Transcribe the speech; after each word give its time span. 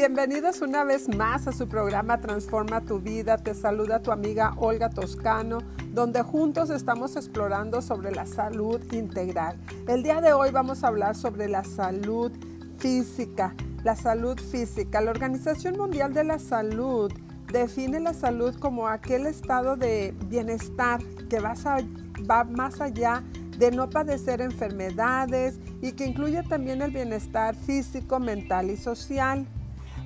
Bienvenidos 0.00 0.62
una 0.62 0.82
vez 0.82 1.14
más 1.14 1.46
a 1.46 1.52
su 1.52 1.68
programa 1.68 2.22
Transforma 2.22 2.80
tu 2.80 3.00
vida. 3.00 3.36
Te 3.36 3.54
saluda 3.54 4.00
tu 4.00 4.12
amiga 4.12 4.54
Olga 4.56 4.88
Toscano, 4.88 5.58
donde 5.92 6.22
juntos 6.22 6.70
estamos 6.70 7.16
explorando 7.16 7.82
sobre 7.82 8.10
la 8.10 8.24
salud 8.24 8.80
integral. 8.94 9.60
El 9.86 10.02
día 10.02 10.22
de 10.22 10.32
hoy 10.32 10.52
vamos 10.52 10.82
a 10.82 10.88
hablar 10.88 11.16
sobre 11.16 11.50
la 11.50 11.64
salud 11.64 12.32
física. 12.78 13.54
La 13.84 13.94
salud 13.94 14.40
física. 14.40 15.02
La 15.02 15.10
Organización 15.10 15.76
Mundial 15.76 16.14
de 16.14 16.24
la 16.24 16.38
Salud 16.38 17.12
define 17.52 18.00
la 18.00 18.14
salud 18.14 18.54
como 18.58 18.88
aquel 18.88 19.26
estado 19.26 19.76
de 19.76 20.14
bienestar 20.28 21.02
que 21.28 21.40
va, 21.40 22.44
más 22.44 22.80
allá 22.80 23.22
de 23.58 23.70
no 23.70 23.90
padecer 23.90 24.40
enfermedades 24.40 25.60
y 25.82 25.92
que 25.92 26.06
incluye 26.06 26.42
también 26.44 26.80
el 26.80 26.90
bienestar 26.90 27.54
físico, 27.54 28.18
mental 28.18 28.70
y 28.70 28.78
social. 28.78 29.46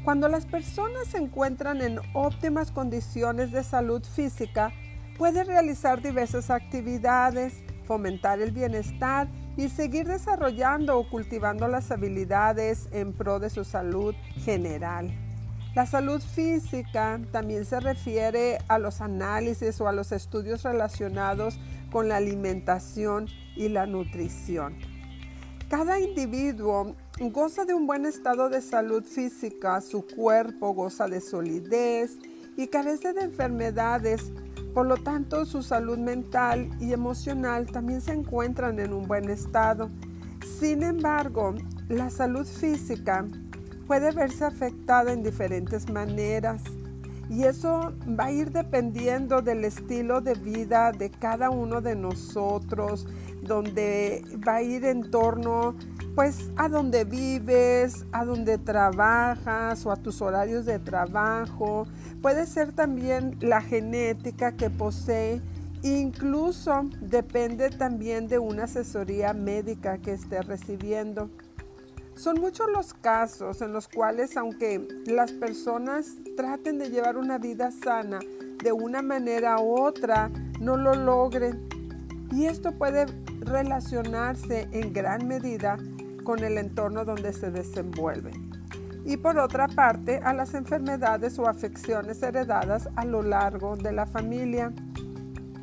Cuando 0.04 0.28
las 0.28 0.44
personas 0.44 1.08
se 1.08 1.16
encuentran 1.16 1.80
en 1.80 1.98
óptimas 2.12 2.70
condiciones 2.70 3.52
de 3.52 3.64
salud 3.64 4.04
física, 4.04 4.70
pueden 5.16 5.46
realizar 5.46 6.02
diversas 6.02 6.50
actividades, 6.50 7.54
fomentar 7.86 8.38
el 8.42 8.52
bienestar 8.52 9.28
y 9.56 9.70
seguir 9.70 10.06
desarrollando 10.06 10.98
o 10.98 11.08
cultivando 11.08 11.68
las 11.68 11.90
habilidades 11.90 12.90
en 12.92 13.14
pro 13.14 13.38
de 13.38 13.48
su 13.48 13.64
salud 13.64 14.14
general. 14.44 15.10
La 15.74 15.86
salud 15.86 16.20
física 16.20 17.18
también 17.32 17.64
se 17.64 17.80
refiere 17.80 18.58
a 18.68 18.78
los 18.78 19.00
análisis 19.00 19.80
o 19.80 19.88
a 19.88 19.92
los 19.92 20.12
estudios 20.12 20.64
relacionados 20.64 21.58
con 21.90 22.08
la 22.08 22.16
alimentación 22.16 23.28
y 23.56 23.70
la 23.70 23.86
nutrición. 23.86 24.76
Cada 25.70 25.98
individuo 25.98 26.94
goza 27.20 27.64
de 27.64 27.74
un 27.74 27.86
buen 27.86 28.06
estado 28.06 28.48
de 28.48 28.60
salud 28.60 29.04
física, 29.04 29.80
su 29.80 30.04
cuerpo 30.04 30.74
goza 30.74 31.06
de 31.06 31.20
solidez 31.20 32.18
y 32.56 32.66
carece 32.66 33.12
de 33.12 33.22
enfermedades, 33.22 34.32
por 34.74 34.86
lo 34.86 34.96
tanto 34.96 35.44
su 35.46 35.62
salud 35.62 35.98
mental 35.98 36.68
y 36.80 36.92
emocional 36.92 37.66
también 37.66 38.00
se 38.00 38.12
encuentran 38.12 38.80
en 38.80 38.92
un 38.92 39.06
buen 39.06 39.30
estado. 39.30 39.90
Sin 40.58 40.82
embargo, 40.82 41.54
la 41.88 42.10
salud 42.10 42.46
física 42.46 43.24
puede 43.86 44.10
verse 44.10 44.44
afectada 44.44 45.12
en 45.12 45.22
diferentes 45.22 45.88
maneras 45.88 46.62
y 47.28 47.44
eso 47.44 47.94
va 48.18 48.26
a 48.26 48.32
ir 48.32 48.50
dependiendo 48.50 49.42
del 49.42 49.64
estilo 49.64 50.20
de 50.20 50.34
vida 50.34 50.92
de 50.92 51.10
cada 51.10 51.50
uno 51.50 51.80
de 51.80 51.96
nosotros, 51.96 53.06
donde 53.42 54.22
va 54.46 54.56
a 54.56 54.62
ir 54.62 54.84
en 54.84 55.10
torno 55.10 55.74
pues 56.14 56.50
a 56.56 56.68
donde 56.68 57.04
vives, 57.04 58.06
a 58.12 58.24
donde 58.24 58.58
trabajas 58.58 59.84
o 59.84 59.90
a 59.90 59.96
tus 59.96 60.22
horarios 60.22 60.64
de 60.64 60.78
trabajo. 60.78 61.86
Puede 62.22 62.46
ser 62.46 62.72
también 62.72 63.36
la 63.40 63.60
genética 63.60 64.52
que 64.52 64.70
posee. 64.70 65.42
Incluso 65.82 66.88
depende 67.00 67.68
también 67.70 68.28
de 68.28 68.38
una 68.38 68.64
asesoría 68.64 69.34
médica 69.34 69.98
que 69.98 70.12
esté 70.12 70.40
recibiendo. 70.40 71.30
Son 72.14 72.40
muchos 72.40 72.70
los 72.70 72.94
casos 72.94 73.60
en 73.60 73.72
los 73.72 73.88
cuales 73.88 74.36
aunque 74.36 74.86
las 75.06 75.32
personas 75.32 76.06
traten 76.36 76.78
de 76.78 76.90
llevar 76.90 77.16
una 77.16 77.38
vida 77.38 77.70
sana 77.70 78.20
de 78.62 78.72
una 78.72 79.02
manera 79.02 79.60
u 79.60 79.80
otra, 79.80 80.30
no 80.60 80.76
lo 80.76 80.94
logren. 80.94 81.68
Y 82.32 82.46
esto 82.46 82.72
puede 82.72 83.06
relacionarse 83.40 84.68
en 84.72 84.92
gran 84.92 85.28
medida 85.28 85.76
con 86.24 86.42
el 86.42 86.58
entorno 86.58 87.04
donde 87.04 87.32
se 87.32 87.50
desenvuelve. 87.50 88.32
Y 89.04 89.18
por 89.18 89.38
otra 89.38 89.68
parte, 89.68 90.18
a 90.24 90.32
las 90.32 90.54
enfermedades 90.54 91.38
o 91.38 91.46
afecciones 91.46 92.22
heredadas 92.22 92.88
a 92.96 93.04
lo 93.04 93.22
largo 93.22 93.76
de 93.76 93.92
la 93.92 94.06
familia. 94.06 94.72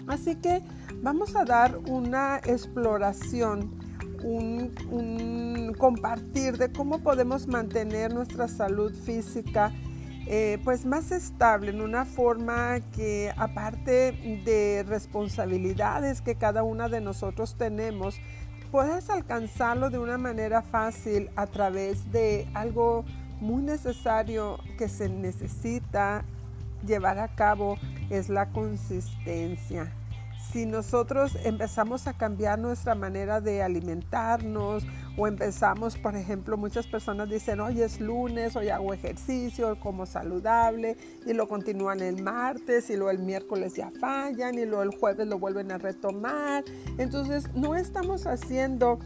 Así 0.06 0.36
que 0.36 0.62
vamos 1.02 1.36
a 1.36 1.44
dar 1.44 1.78
una 1.88 2.38
exploración, 2.46 3.72
un, 4.24 5.74
compartir 5.80 6.58
de 6.58 6.72
cómo 6.72 7.00
podemos 7.00 7.48
mantener 7.48 8.14
nuestra 8.14 8.48
salud 8.48 8.94
física 8.94 9.72
eh, 10.34 10.60
pues 10.64 10.86
más 10.86 11.12
estable, 11.12 11.72
en 11.72 11.82
una 11.82 12.06
forma 12.06 12.80
que 12.96 13.34
aparte 13.36 14.14
de 14.46 14.86
responsabilidades 14.88 16.22
que 16.22 16.36
cada 16.36 16.64
una 16.64 16.88
de 16.88 17.02
nosotros 17.02 17.56
tenemos, 17.58 18.16
puedas 18.72 19.10
alcanzarlo 19.10 19.90
de 19.90 20.00
una 20.00 20.18
manera 20.18 20.62
fácil 20.62 21.30
a 21.36 21.48
través 21.48 22.14
de 22.14 22.48
algo 22.54 23.04
muy 23.42 23.62
necesario 23.62 24.58
que 24.78 24.88
se 24.88 25.10
necesita 25.10 26.24
llevar 26.88 27.20
a 27.20 27.36
cabo 27.36 27.78
es 28.10 28.30
la 28.30 28.52
consistencia 28.52 29.92
si 30.52 30.66
nosotros 30.66 31.38
empezamos 31.44 32.08
a 32.08 32.14
cambiar 32.14 32.60
nuestra 32.60 32.96
manera 32.96 33.42
de 33.42 33.62
alimentarnos 33.62 34.84
o 35.18 35.28
empezamos, 35.28 35.98
por 35.98 36.16
ejemplo, 36.16 36.58
muchas 36.58 36.88
personas 36.88 37.30
dicen, 37.30 37.60
hoy 37.60 37.82
es 37.82 38.00
lunes, 38.00 38.56
hoy 38.56 38.70
hago 38.70 38.94
ejercicio, 38.94 39.80
como 39.80 40.06
saludable, 40.06 40.98
y 41.26 41.34
lo 41.34 41.48
continúan 41.48 42.02
el 42.02 42.24
martes, 42.24 42.90
y 42.90 42.96
luego 42.96 43.12
el 43.12 43.20
miércoles 43.20 43.76
ya 43.76 43.92
fallan, 44.00 44.56
y 44.56 44.66
luego 44.66 44.84
el 44.84 44.98
jueves 44.98 45.28
lo 45.28 45.38
vuelven 45.38 45.72
a 45.72 45.78
retomar. 45.78 46.64
Entonces, 46.98 47.54
no 47.54 47.76
estamos 47.76 48.26
haciendo 48.26 49.00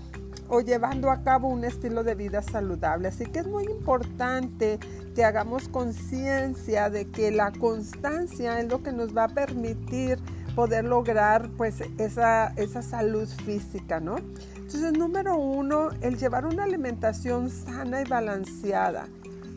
o 0.48 0.62
llevando 0.62 1.10
a 1.10 1.24
cabo 1.24 1.48
un 1.50 1.64
estilo 1.64 2.04
de 2.04 2.16
vida 2.16 2.42
saludable. 2.42 3.08
Así 3.08 3.26
que 3.26 3.40
es 3.40 3.48
muy 3.48 3.66
importante 3.66 4.80
que 5.16 5.24
hagamos 5.24 5.68
conciencia 5.70 6.90
de 6.90 7.10
que 7.10 7.32
la 7.32 7.52
constancia 7.52 8.60
es 8.60 8.68
lo 8.68 8.84
que 8.84 8.92
nos 8.92 9.16
va 9.16 9.24
a 9.24 9.30
permitir 9.30 10.20
poder 10.56 10.86
lograr 10.86 11.50
pues 11.58 11.82
esa, 11.98 12.48
esa 12.56 12.82
salud 12.82 13.28
física, 13.28 14.00
¿no? 14.00 14.18
Entonces, 14.56 14.94
número 14.94 15.38
uno, 15.38 15.90
el 16.02 16.18
llevar 16.18 16.46
una 16.46 16.64
alimentación 16.64 17.50
sana 17.50 18.02
y 18.02 18.06
balanceada. 18.06 19.08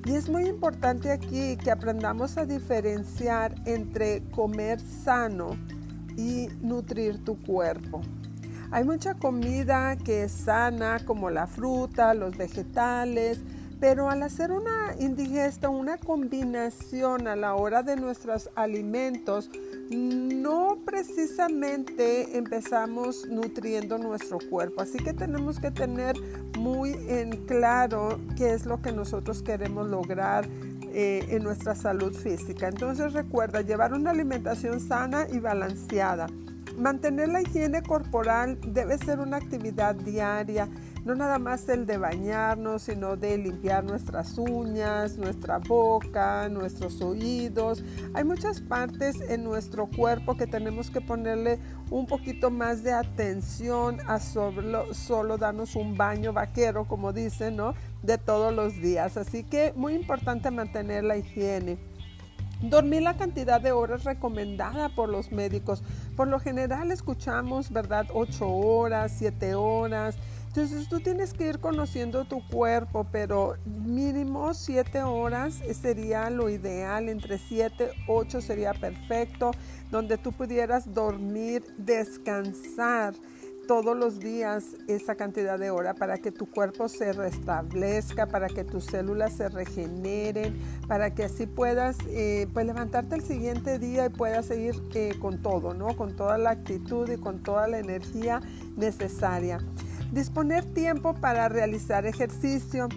Y 0.04 0.14
es 0.14 0.28
muy 0.28 0.46
importante 0.46 1.10
aquí 1.10 1.56
que 1.56 1.70
aprendamos 1.70 2.36
a 2.36 2.46
diferenciar 2.46 3.54
entre 3.66 4.22
comer 4.30 4.80
sano 4.80 5.56
y 6.16 6.48
nutrir 6.60 7.24
tu 7.24 7.40
cuerpo. 7.42 8.02
Hay 8.70 8.84
mucha 8.84 9.14
comida 9.14 9.96
que 9.96 10.24
es 10.24 10.32
sana, 10.32 10.98
como 11.04 11.30
la 11.30 11.46
fruta, 11.46 12.12
los 12.12 12.36
vegetales, 12.36 13.40
pero 13.80 14.10
al 14.10 14.22
hacer 14.22 14.50
una 14.50 14.94
indigesta, 14.98 15.68
una 15.68 15.98
combinación 15.98 17.28
a 17.28 17.36
la 17.36 17.54
hora 17.54 17.82
de 17.82 17.96
nuestros 17.96 18.50
alimentos, 18.56 19.50
no 19.90 20.78
precisamente 20.84 22.36
empezamos 22.36 23.26
nutriendo 23.28 23.98
nuestro 23.98 24.38
cuerpo. 24.50 24.82
Así 24.82 24.98
que 24.98 25.12
tenemos 25.12 25.60
que 25.60 25.70
tener 25.70 26.16
muy 26.58 26.92
en 27.08 27.46
claro 27.46 28.20
qué 28.36 28.52
es 28.52 28.66
lo 28.66 28.82
que 28.82 28.92
nosotros 28.92 29.42
queremos 29.42 29.88
lograr 29.88 30.46
eh, 30.92 31.26
en 31.30 31.44
nuestra 31.44 31.74
salud 31.74 32.12
física. 32.14 32.68
Entonces 32.68 33.12
recuerda 33.12 33.60
llevar 33.60 33.92
una 33.92 34.10
alimentación 34.10 34.80
sana 34.80 35.26
y 35.32 35.38
balanceada. 35.38 36.26
Mantener 36.76 37.28
la 37.28 37.42
higiene 37.42 37.82
corporal 37.82 38.58
debe 38.64 38.98
ser 38.98 39.18
una 39.18 39.36
actividad 39.36 39.94
diaria 39.94 40.68
no 41.04 41.14
nada 41.14 41.38
más 41.38 41.68
el 41.68 41.86
de 41.86 41.98
bañarnos, 41.98 42.82
sino 42.82 43.16
de 43.16 43.38
limpiar 43.38 43.84
nuestras 43.84 44.36
uñas, 44.38 45.16
nuestra 45.16 45.58
boca, 45.58 46.48
nuestros 46.48 47.00
oídos. 47.00 47.82
Hay 48.14 48.24
muchas 48.24 48.60
partes 48.60 49.20
en 49.20 49.44
nuestro 49.44 49.86
cuerpo 49.86 50.36
que 50.36 50.46
tenemos 50.46 50.90
que 50.90 51.00
ponerle 51.00 51.58
un 51.90 52.06
poquito 52.06 52.50
más 52.50 52.82
de 52.82 52.92
atención 52.92 53.98
a 54.06 54.20
solo, 54.20 54.92
solo 54.92 55.38
darnos 55.38 55.76
un 55.76 55.96
baño 55.96 56.32
vaquero, 56.32 56.86
como 56.86 57.12
dicen, 57.12 57.56
¿no? 57.56 57.74
De 58.02 58.18
todos 58.18 58.54
los 58.54 58.74
días. 58.80 59.16
Así 59.16 59.44
que 59.44 59.72
muy 59.74 59.94
importante 59.94 60.50
mantener 60.50 61.04
la 61.04 61.16
higiene. 61.16 61.78
Dormir 62.60 63.02
la 63.02 63.16
cantidad 63.16 63.60
de 63.60 63.70
horas 63.70 64.02
recomendada 64.02 64.88
por 64.88 65.08
los 65.08 65.30
médicos. 65.30 65.84
Por 66.16 66.26
lo 66.26 66.40
general 66.40 66.90
escuchamos, 66.90 67.70
¿verdad? 67.70 68.06
8 68.12 68.48
horas, 68.48 69.14
7 69.16 69.54
horas. 69.54 70.16
Entonces 70.58 70.88
tú 70.88 70.98
tienes 70.98 71.34
que 71.34 71.48
ir 71.48 71.60
conociendo 71.60 72.24
tu 72.24 72.44
cuerpo, 72.48 73.06
pero 73.12 73.54
mínimo 73.64 74.52
7 74.52 75.04
horas 75.04 75.60
sería 75.80 76.30
lo 76.30 76.48
ideal, 76.48 77.08
entre 77.08 77.38
7, 77.38 77.92
8 78.08 78.40
sería 78.40 78.74
perfecto, 78.74 79.52
donde 79.92 80.18
tú 80.18 80.32
pudieras 80.32 80.92
dormir, 80.92 81.62
descansar 81.78 83.14
todos 83.68 83.96
los 83.96 84.18
días 84.18 84.64
esa 84.88 85.14
cantidad 85.14 85.60
de 85.60 85.70
hora 85.70 85.94
para 85.94 86.18
que 86.18 86.32
tu 86.32 86.50
cuerpo 86.50 86.88
se 86.88 87.12
restablezca, 87.12 88.26
para 88.26 88.48
que 88.48 88.64
tus 88.64 88.86
células 88.86 89.34
se 89.34 89.48
regeneren, 89.50 90.58
para 90.88 91.14
que 91.14 91.22
así 91.22 91.46
puedas 91.46 91.96
eh, 92.08 92.48
pues 92.52 92.66
levantarte 92.66 93.14
el 93.14 93.22
siguiente 93.22 93.78
día 93.78 94.06
y 94.06 94.08
puedas 94.08 94.46
seguir 94.46 94.74
eh, 94.96 95.14
con 95.20 95.40
todo, 95.40 95.72
¿no? 95.72 95.96
Con 95.96 96.16
toda 96.16 96.36
la 96.36 96.50
actitud 96.50 97.08
y 97.08 97.16
con 97.16 97.44
toda 97.44 97.68
la 97.68 97.78
energía 97.78 98.40
necesaria. 98.76 99.60
Disponer 100.12 100.64
tiempo 100.64 101.14
para 101.14 101.48
realizar 101.48 102.06
ejercicio. 102.06 102.88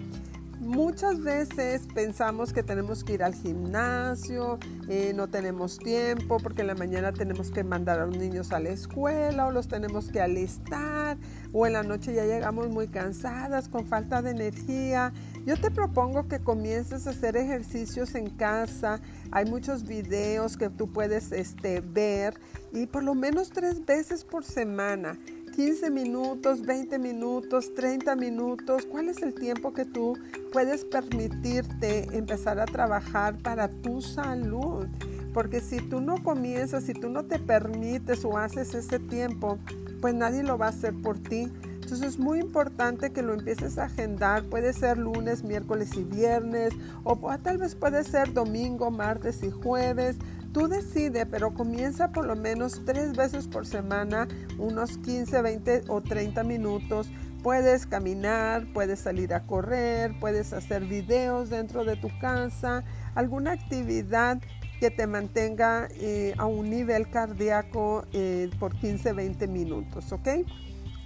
muchas 0.60 1.20
veces 1.20 1.88
pensamos 1.92 2.52
que 2.52 2.62
tenemos 2.62 3.02
que 3.02 3.14
ir 3.14 3.24
al 3.24 3.34
gimnasio, 3.34 4.60
eh, 4.88 5.12
no 5.12 5.28
tenemos 5.28 5.76
tiempo 5.76 6.38
porque 6.40 6.60
en 6.60 6.68
la 6.68 6.76
mañana 6.76 7.12
tenemos 7.12 7.50
que 7.50 7.64
mandar 7.64 7.98
a 7.98 8.06
los 8.06 8.16
niños 8.16 8.52
a 8.52 8.60
la 8.60 8.68
escuela 8.68 9.48
o 9.48 9.50
los 9.50 9.66
tenemos 9.66 10.08
que 10.12 10.20
alistar 10.20 11.18
o 11.52 11.66
en 11.66 11.72
la 11.72 11.82
noche 11.82 12.14
ya 12.14 12.24
llegamos 12.24 12.68
muy 12.68 12.86
cansadas 12.86 13.68
con 13.68 13.86
falta 13.86 14.22
de 14.22 14.30
energía. 14.30 15.12
Yo 15.44 15.56
te 15.56 15.70
propongo 15.70 16.28
que 16.28 16.38
comiences 16.38 17.08
a 17.08 17.10
hacer 17.10 17.36
ejercicios 17.36 18.14
en 18.14 18.30
casa. 18.30 19.00
Hay 19.32 19.46
muchos 19.46 19.82
videos 19.82 20.56
que 20.56 20.70
tú 20.70 20.92
puedes 20.92 21.32
este, 21.32 21.80
ver 21.80 22.38
y 22.72 22.86
por 22.86 23.02
lo 23.02 23.14
menos 23.14 23.50
tres 23.50 23.84
veces 23.84 24.24
por 24.24 24.44
semana. 24.44 25.18
15 25.52 25.90
minutos, 25.90 26.62
20 26.62 26.98
minutos, 26.98 27.74
30 27.74 28.16
minutos. 28.16 28.86
¿Cuál 28.86 29.10
es 29.10 29.22
el 29.22 29.34
tiempo 29.34 29.74
que 29.74 29.84
tú 29.84 30.18
puedes 30.50 30.84
permitirte 30.84 32.08
empezar 32.16 32.58
a 32.58 32.64
trabajar 32.64 33.36
para 33.38 33.68
tu 33.68 34.00
salud? 34.00 34.86
Porque 35.34 35.60
si 35.60 35.78
tú 35.78 36.00
no 36.00 36.22
comienzas, 36.22 36.84
si 36.84 36.94
tú 36.94 37.10
no 37.10 37.24
te 37.24 37.38
permites 37.38 38.24
o 38.24 38.38
haces 38.38 38.74
ese 38.74 38.98
tiempo, 38.98 39.58
pues 40.00 40.14
nadie 40.14 40.42
lo 40.42 40.56
va 40.56 40.66
a 40.66 40.70
hacer 40.70 40.94
por 40.94 41.18
ti. 41.18 41.52
Entonces 41.82 42.02
es 42.02 42.18
muy 42.18 42.38
importante 42.40 43.10
que 43.10 43.22
lo 43.22 43.34
empieces 43.34 43.76
a 43.76 43.84
agendar. 43.84 44.44
Puede 44.44 44.72
ser 44.72 44.96
lunes, 44.96 45.44
miércoles 45.44 45.90
y 45.96 46.04
viernes, 46.04 46.72
o 47.04 47.16
tal 47.42 47.58
vez 47.58 47.74
puede 47.74 48.04
ser 48.04 48.32
domingo, 48.32 48.90
martes 48.90 49.42
y 49.42 49.50
jueves. 49.50 50.16
Tú 50.52 50.68
decides, 50.68 51.26
pero 51.30 51.54
comienza 51.54 52.12
por 52.12 52.26
lo 52.26 52.36
menos 52.36 52.82
tres 52.84 53.16
veces 53.16 53.46
por 53.46 53.66
semana, 53.66 54.28
unos 54.58 54.98
15, 54.98 55.40
20 55.40 55.84
o 55.88 56.02
30 56.02 56.44
minutos. 56.44 57.10
Puedes 57.42 57.86
caminar, 57.86 58.66
puedes 58.74 59.00
salir 59.00 59.32
a 59.32 59.46
correr, 59.46 60.14
puedes 60.20 60.52
hacer 60.52 60.84
videos 60.84 61.48
dentro 61.48 61.84
de 61.84 61.96
tu 61.96 62.08
casa, 62.20 62.84
alguna 63.14 63.52
actividad 63.52 64.40
que 64.78 64.90
te 64.90 65.06
mantenga 65.06 65.88
eh, 65.92 66.34
a 66.36 66.46
un 66.46 66.68
nivel 66.68 67.08
cardíaco 67.08 68.04
eh, 68.12 68.50
por 68.58 68.76
15, 68.76 69.12
20 69.14 69.46
minutos, 69.48 70.12
¿ok? 70.12 70.28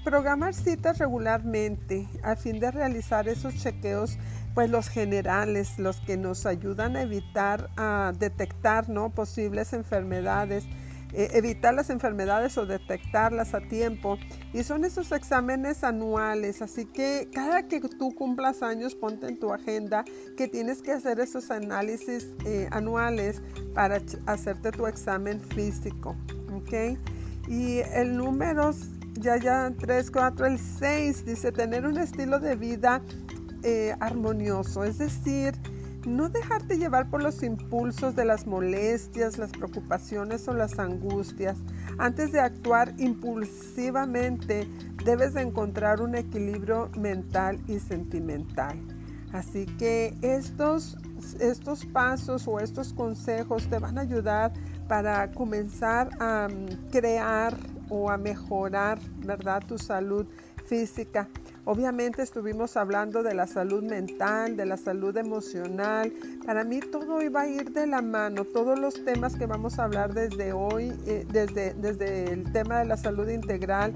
Programar 0.02 0.54
citas 0.54 0.98
regularmente 0.98 2.08
a 2.22 2.36
fin 2.36 2.58
de 2.58 2.70
realizar 2.70 3.28
esos 3.28 3.54
chequeos, 3.56 4.18
pues 4.56 4.70
los 4.70 4.88
generales, 4.88 5.78
los 5.78 6.00
que 6.00 6.16
nos 6.16 6.46
ayudan 6.46 6.96
a 6.96 7.02
evitar, 7.02 7.68
a 7.76 8.14
detectar 8.18 8.88
¿no? 8.88 9.10
posibles 9.10 9.74
enfermedades, 9.74 10.64
eh, 11.12 11.28
evitar 11.34 11.74
las 11.74 11.90
enfermedades 11.90 12.56
o 12.56 12.64
detectarlas 12.64 13.52
a 13.52 13.60
tiempo. 13.60 14.16
Y 14.54 14.62
son 14.62 14.86
esos 14.86 15.12
exámenes 15.12 15.84
anuales, 15.84 16.62
así 16.62 16.86
que 16.86 17.28
cada 17.34 17.68
que 17.68 17.80
tú 17.82 18.14
cumplas 18.14 18.62
años, 18.62 18.94
ponte 18.94 19.28
en 19.28 19.38
tu 19.38 19.52
agenda 19.52 20.06
que 20.38 20.48
tienes 20.48 20.80
que 20.80 20.92
hacer 20.92 21.20
esos 21.20 21.50
análisis 21.50 22.30
eh, 22.46 22.66
anuales 22.70 23.42
para 23.74 24.00
hacerte 24.24 24.72
tu 24.72 24.86
examen 24.86 25.38
físico. 25.38 26.16
¿ok? 26.54 26.98
Y 27.46 27.80
el 27.92 28.16
número 28.16 28.70
ya, 29.20 29.36
ya, 29.36 29.70
3, 29.78 30.10
4, 30.10 30.46
el 30.46 30.58
6 30.58 31.26
dice 31.26 31.52
tener 31.52 31.84
un 31.84 31.98
estilo 31.98 32.40
de 32.40 32.56
vida 32.56 33.02
eh, 33.62 33.94
armonioso, 34.00 34.84
es 34.84 34.98
decir, 34.98 35.54
no 36.06 36.28
dejarte 36.28 36.78
llevar 36.78 37.10
por 37.10 37.22
los 37.22 37.42
impulsos 37.42 38.14
de 38.14 38.24
las 38.24 38.46
molestias, 38.46 39.38
las 39.38 39.50
preocupaciones 39.50 40.46
o 40.46 40.54
las 40.54 40.78
angustias. 40.78 41.58
Antes 41.98 42.32
de 42.32 42.40
actuar 42.40 42.94
impulsivamente, 42.98 44.68
debes 45.04 45.34
de 45.34 45.42
encontrar 45.42 46.00
un 46.00 46.14
equilibrio 46.14 46.90
mental 46.96 47.58
y 47.66 47.80
sentimental. 47.80 48.78
Así 49.32 49.66
que 49.66 50.16
estos, 50.22 50.96
estos 51.40 51.84
pasos 51.86 52.46
o 52.46 52.60
estos 52.60 52.92
consejos 52.92 53.68
te 53.68 53.78
van 53.78 53.98
a 53.98 54.02
ayudar 54.02 54.52
para 54.88 55.30
comenzar 55.32 56.10
a 56.20 56.48
mm, 56.48 56.90
crear 56.90 57.56
o 57.88 58.10
a 58.10 58.16
mejorar, 58.16 58.98
¿verdad? 59.24 59.62
Tu 59.66 59.78
salud 59.78 60.26
física. 60.66 61.28
Obviamente 61.68 62.22
estuvimos 62.22 62.76
hablando 62.76 63.24
de 63.24 63.34
la 63.34 63.48
salud 63.48 63.82
mental, 63.82 64.56
de 64.56 64.66
la 64.66 64.76
salud 64.76 65.16
emocional. 65.16 66.12
Para 66.46 66.62
mí 66.62 66.78
todo 66.78 67.20
iba 67.20 67.40
a 67.40 67.48
ir 67.48 67.72
de 67.72 67.88
la 67.88 68.02
mano. 68.02 68.44
Todos 68.44 68.78
los 68.78 69.04
temas 69.04 69.34
que 69.34 69.46
vamos 69.46 69.80
a 69.80 69.84
hablar 69.84 70.14
desde 70.14 70.52
hoy, 70.52 70.92
eh, 71.08 71.26
desde, 71.28 71.74
desde 71.74 72.32
el 72.32 72.52
tema 72.52 72.78
de 72.78 72.84
la 72.84 72.96
salud 72.96 73.28
integral, 73.28 73.92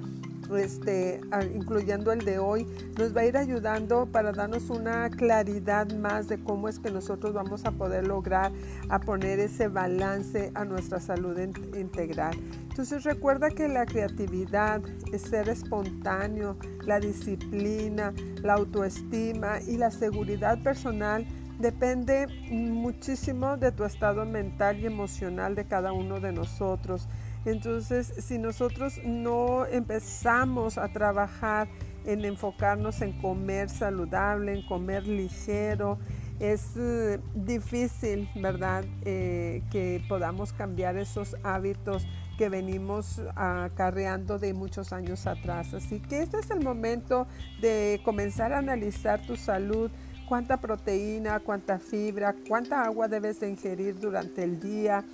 este, 0.57 1.21
incluyendo 1.55 2.13
el 2.13 2.21
de 2.25 2.39
hoy, 2.39 2.67
nos 2.99 3.17
va 3.17 3.23
a 3.23 3.27
ir 3.27 3.37
ayudando 3.37 4.07
para 4.07 4.33
darnos 4.33 4.71
una 4.71 5.09
claridad 5.11 5.91
más 5.95 6.29
de 6.29 6.43
cómo 6.43 6.69
es 6.69 6.79
que 6.79 6.91
nosotros 6.91 7.33
vamos 7.33 7.65
a 7.65 7.73
poder 7.73 8.07
lograr 8.07 8.53
a 8.89 9.01
poner 9.01 9.39
ese 9.41 9.69
balance 9.69 10.51
a 10.55 10.65
nuestra 10.65 11.01
salud 11.01 11.39
integral. 11.39 12.37
Entonces 12.69 13.05
recuerda 13.05 13.51
que 13.51 13.69
la 13.69 13.87
creatividad, 13.87 14.81
ser 15.19 15.49
espontáneo, 15.49 16.57
la 16.87 17.01
disciplina, 17.01 18.13
la 18.43 18.55
autoestima 18.55 19.61
y 19.67 19.77
la 19.77 19.91
seguridad 19.91 20.63
personal 20.63 21.27
depende 21.59 22.27
muchísimo 22.51 23.57
de 23.59 23.71
tu 23.71 23.85
estado 23.85 24.25
mental 24.25 24.81
y 24.81 24.87
emocional 24.87 25.55
de 25.55 25.67
cada 25.67 25.93
uno 25.93 26.19
de 26.21 26.33
nosotros. 26.33 27.07
Entonces, 27.45 28.13
si 28.19 28.39
nosotros 28.39 29.01
no 29.05 29.67
empezamos 29.67 30.79
a 30.79 30.89
trabajar 30.89 31.69
en 32.05 32.25
enfocarnos 32.25 33.01
en 33.03 33.13
comer 33.21 33.69
saludable, 33.69 34.55
en 34.55 34.67
comer 34.67 35.07
ligero, 35.07 35.99
es 36.39 36.75
eh, 36.77 37.21
difícil, 37.35 38.29
¿verdad?, 38.35 38.85
eh, 39.05 39.63
que 39.71 40.03
podamos 40.09 40.53
cambiar 40.53 40.97
esos 40.97 41.37
hábitos 41.43 42.07
que 42.39 42.49
venimos 42.49 43.21
acarreando 43.37 44.39
de 44.39 44.55
muchos 44.55 44.95
años 44.95 45.27
atrás. 45.27 45.75
Así 45.75 46.01
que 46.01 46.23
este 46.23 46.39
es 46.39 46.51
el 46.51 46.65
momento 46.65 47.27
de 47.61 48.01
comenzar 48.03 48.55
a 48.55 48.59
analizar 48.59 49.21
tu 49.27 49.37
salud, 49.37 49.91
cuánta 50.27 50.59
proteína, 50.59 51.41
cuánta 51.41 51.79
fibra, 51.79 52.35
cuánta 52.49 52.85
agua 52.85 53.09
debes 53.09 53.41
de 53.41 53.51
ingerir 53.51 54.01
durante 54.01 54.43
el 54.43 54.59
día, 54.59 55.05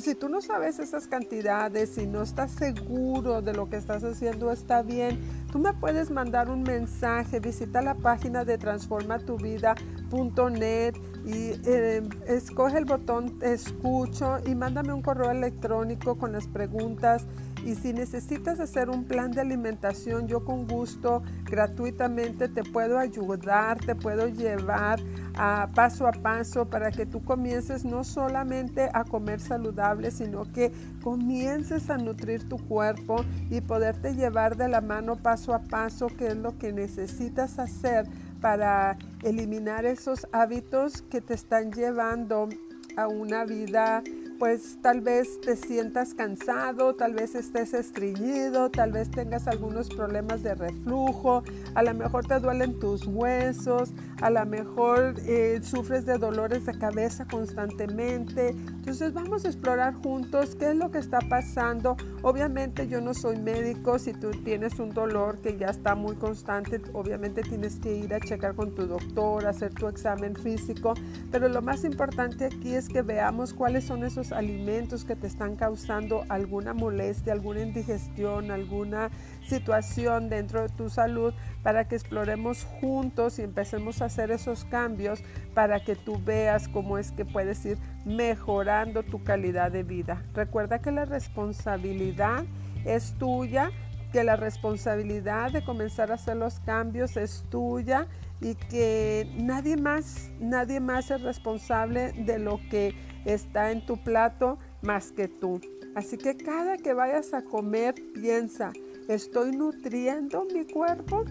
si 0.00 0.14
tú 0.14 0.28
no 0.28 0.40
sabes 0.40 0.78
esas 0.78 1.06
cantidades, 1.06 1.98
y 1.98 2.06
no 2.06 2.22
estás 2.22 2.52
seguro 2.52 3.42
de 3.42 3.52
lo 3.52 3.68
que 3.68 3.76
estás 3.76 4.04
haciendo 4.04 4.52
está 4.52 4.82
bien, 4.82 5.18
tú 5.50 5.58
me 5.58 5.72
puedes 5.72 6.10
mandar 6.10 6.48
un 6.50 6.62
mensaje, 6.62 7.40
visita 7.40 7.82
la 7.82 7.94
página 7.94 8.44
de 8.44 8.58
transformatuvida.net 8.58 10.94
y 11.24 11.54
eh, 11.66 12.02
escoge 12.28 12.78
el 12.78 12.84
botón 12.84 13.38
escucho 13.42 14.38
y 14.46 14.54
mándame 14.54 14.92
un 14.92 15.02
correo 15.02 15.30
electrónico 15.30 16.16
con 16.16 16.32
las 16.32 16.46
preguntas. 16.46 17.26
Y 17.64 17.74
si 17.74 17.92
necesitas 17.92 18.60
hacer 18.60 18.90
un 18.90 19.06
plan 19.06 19.32
de 19.32 19.40
alimentación, 19.40 20.28
yo 20.28 20.44
con 20.44 20.68
gusto, 20.68 21.24
gratuitamente 21.44 22.48
te 22.48 22.62
puedo 22.62 22.96
ayudar, 22.96 23.78
te 23.78 23.96
puedo 23.96 24.28
llevar 24.28 25.00
a 25.36 25.68
paso 25.74 26.06
a 26.06 26.12
paso 26.12 26.66
para 26.66 26.90
que 26.90 27.06
tú 27.06 27.22
comiences 27.22 27.84
no 27.84 28.04
solamente 28.04 28.88
a 28.92 29.04
comer 29.04 29.40
saludable, 29.40 30.10
sino 30.10 30.50
que 30.52 30.72
comiences 31.02 31.90
a 31.90 31.98
nutrir 31.98 32.48
tu 32.48 32.56
cuerpo 32.56 33.24
y 33.50 33.60
poderte 33.60 34.14
llevar 34.14 34.56
de 34.56 34.68
la 34.68 34.80
mano 34.80 35.16
paso 35.16 35.54
a 35.54 35.60
paso 35.60 36.08
qué 36.08 36.28
es 36.28 36.36
lo 36.36 36.58
que 36.58 36.72
necesitas 36.72 37.58
hacer 37.58 38.06
para 38.40 38.96
eliminar 39.22 39.84
esos 39.84 40.26
hábitos 40.32 41.02
que 41.02 41.20
te 41.20 41.34
están 41.34 41.72
llevando 41.72 42.48
a 42.96 43.08
una 43.08 43.44
vida 43.44 44.02
pues 44.38 44.78
tal 44.82 45.00
vez 45.00 45.40
te 45.40 45.56
sientas 45.56 46.14
cansado, 46.14 46.94
tal 46.94 47.14
vez 47.14 47.34
estés 47.34 47.74
estreñido, 47.74 48.70
tal 48.70 48.92
vez 48.92 49.10
tengas 49.10 49.46
algunos 49.46 49.88
problemas 49.88 50.42
de 50.42 50.54
reflujo, 50.54 51.42
a 51.74 51.82
lo 51.82 51.94
mejor 51.94 52.26
te 52.26 52.38
duelen 52.40 52.78
tus 52.78 53.06
huesos, 53.06 53.92
a 54.20 54.30
lo 54.30 54.44
mejor 54.46 55.14
eh, 55.26 55.60
sufres 55.62 56.06
de 56.06 56.18
dolores 56.18 56.66
de 56.66 56.78
cabeza 56.78 57.26
constantemente. 57.26 58.54
Entonces 58.86 59.14
vamos 59.14 59.44
a 59.44 59.48
explorar 59.48 59.94
juntos 59.94 60.54
qué 60.54 60.70
es 60.70 60.76
lo 60.76 60.92
que 60.92 60.98
está 60.98 61.18
pasando. 61.18 61.96
Obviamente 62.22 62.86
yo 62.86 63.00
no 63.00 63.14
soy 63.14 63.36
médico, 63.36 63.98
si 63.98 64.12
tú 64.12 64.30
tienes 64.30 64.78
un 64.78 64.90
dolor 64.90 65.40
que 65.40 65.56
ya 65.56 65.66
está 65.66 65.96
muy 65.96 66.14
constante, 66.14 66.80
obviamente 66.92 67.42
tienes 67.42 67.80
que 67.80 67.96
ir 67.96 68.14
a 68.14 68.20
checar 68.20 68.54
con 68.54 68.76
tu 68.76 68.86
doctor, 68.86 69.44
hacer 69.44 69.74
tu 69.74 69.88
examen 69.88 70.36
físico, 70.36 70.94
pero 71.32 71.48
lo 71.48 71.62
más 71.62 71.82
importante 71.82 72.44
aquí 72.44 72.76
es 72.76 72.88
que 72.88 73.02
veamos 73.02 73.54
cuáles 73.54 73.82
son 73.82 74.04
esos 74.04 74.30
alimentos 74.30 75.04
que 75.04 75.16
te 75.16 75.26
están 75.26 75.56
causando 75.56 76.22
alguna 76.28 76.72
molestia, 76.72 77.32
alguna 77.32 77.62
indigestión, 77.62 78.52
alguna 78.52 79.10
situación 79.48 80.28
dentro 80.28 80.62
de 80.62 80.68
tu 80.68 80.90
salud 80.90 81.34
para 81.66 81.88
que 81.88 81.96
exploremos 81.96 82.62
juntos 82.80 83.40
y 83.40 83.42
empecemos 83.42 84.00
a 84.00 84.04
hacer 84.04 84.30
esos 84.30 84.64
cambios 84.66 85.24
para 85.52 85.80
que 85.80 85.96
tú 85.96 86.16
veas 86.24 86.68
cómo 86.68 86.96
es 86.96 87.10
que 87.10 87.24
puedes 87.24 87.66
ir 87.66 87.76
mejorando 88.04 89.02
tu 89.02 89.24
calidad 89.24 89.72
de 89.72 89.82
vida. 89.82 90.22
Recuerda 90.32 90.78
que 90.78 90.92
la 90.92 91.06
responsabilidad 91.06 92.44
es 92.84 93.14
tuya 93.18 93.72
que 94.12 94.22
la 94.22 94.36
responsabilidad 94.36 95.50
de 95.50 95.64
comenzar 95.64 96.12
a 96.12 96.14
hacer 96.14 96.36
los 96.36 96.60
cambios 96.60 97.16
es 97.16 97.44
tuya 97.50 98.06
y 98.40 98.54
que 98.54 99.28
nadie 99.36 99.76
más, 99.76 100.30
nadie 100.38 100.78
más 100.78 101.10
es 101.10 101.20
responsable 101.20 102.12
de 102.12 102.38
lo 102.38 102.60
que 102.70 102.94
está 103.24 103.72
en 103.72 103.84
tu 103.84 103.96
plato 103.96 104.60
más 104.82 105.10
que 105.10 105.26
tú. 105.26 105.60
Así 105.96 106.16
que 106.16 106.36
cada 106.36 106.76
que 106.76 106.94
vayas 106.94 107.34
a 107.34 107.42
comer, 107.42 107.96
piensa, 108.14 108.70
¿estoy 109.08 109.50
nutriendo 109.50 110.46
mi 110.54 110.64
cuerpo? 110.64 111.24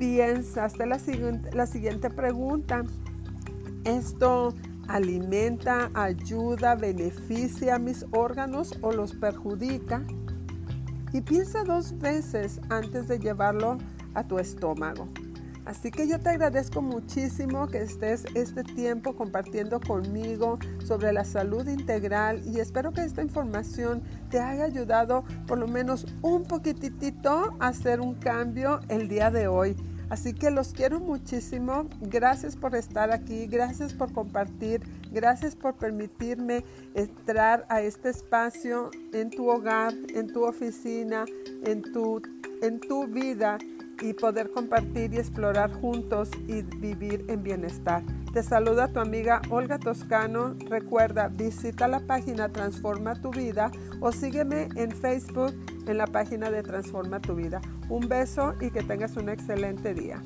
Piensa, 0.00 0.64
hasta 0.64 0.86
la 0.86 0.98
siguiente, 0.98 2.08
pregunta. 2.08 2.84
¿Esto 3.84 4.54
alimenta, 4.88 5.90
ayuda, 5.92 6.74
beneficia 6.74 7.74
a 7.74 7.78
mis 7.78 8.06
órganos 8.10 8.78
o 8.80 8.92
los 8.92 9.14
perjudica? 9.14 10.02
Y 11.12 11.20
piensa 11.20 11.64
dos 11.64 11.98
veces 11.98 12.62
antes 12.70 13.08
de 13.08 13.18
llevarlo 13.18 13.76
a 14.14 14.26
tu 14.26 14.38
estómago. 14.38 15.06
Así 15.66 15.90
que 15.90 16.08
yo 16.08 16.18
te 16.18 16.30
agradezco 16.30 16.80
muchísimo 16.80 17.66
que 17.66 17.82
estés 17.82 18.24
este 18.34 18.64
tiempo 18.64 19.14
compartiendo 19.14 19.80
conmigo 19.80 20.58
sobre 20.82 21.12
la 21.12 21.26
salud 21.26 21.68
integral 21.68 22.40
y 22.46 22.58
espero 22.58 22.92
que 22.92 23.02
esta 23.04 23.20
información 23.20 24.02
te 24.30 24.40
haya 24.40 24.64
ayudado 24.64 25.24
por 25.46 25.58
lo 25.58 25.68
menos 25.68 26.06
un 26.22 26.44
poquitito 26.44 27.54
a 27.60 27.68
hacer 27.68 28.00
un 28.00 28.14
cambio 28.14 28.80
el 28.88 29.06
día 29.06 29.30
de 29.30 29.46
hoy. 29.46 29.76
Así 30.10 30.34
que 30.34 30.50
los 30.50 30.72
quiero 30.72 30.98
muchísimo. 30.98 31.88
Gracias 32.00 32.56
por 32.56 32.74
estar 32.74 33.12
aquí, 33.12 33.46
gracias 33.46 33.94
por 33.94 34.12
compartir, 34.12 34.82
gracias 35.12 35.54
por 35.54 35.74
permitirme 35.76 36.64
entrar 36.94 37.64
a 37.68 37.80
este 37.80 38.10
espacio 38.10 38.90
en 39.12 39.30
tu 39.30 39.48
hogar, 39.48 39.94
en 40.14 40.32
tu 40.32 40.44
oficina, 40.44 41.24
en 41.64 41.82
tu, 41.92 42.20
en 42.60 42.80
tu 42.80 43.06
vida 43.06 43.56
y 44.00 44.12
poder 44.12 44.50
compartir 44.50 45.14
y 45.14 45.18
explorar 45.18 45.72
juntos 45.72 46.30
y 46.46 46.62
vivir 46.62 47.24
en 47.28 47.42
bienestar. 47.42 48.02
Te 48.32 48.42
saluda 48.42 48.92
tu 48.92 49.00
amiga 49.00 49.42
Olga 49.50 49.78
Toscano. 49.78 50.54
Recuerda, 50.68 51.28
visita 51.28 51.88
la 51.88 52.00
página 52.00 52.48
Transforma 52.48 53.20
tu 53.20 53.30
vida 53.30 53.70
o 54.00 54.12
sígueme 54.12 54.68
en 54.76 54.92
Facebook 54.92 55.54
en 55.86 55.98
la 55.98 56.06
página 56.06 56.50
de 56.50 56.62
Transforma 56.62 57.20
tu 57.20 57.34
vida. 57.34 57.60
Un 57.88 58.08
beso 58.08 58.54
y 58.60 58.70
que 58.70 58.82
tengas 58.82 59.16
un 59.16 59.28
excelente 59.28 59.94
día. 59.94 60.22